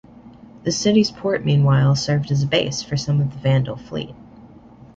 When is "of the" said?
3.21-3.37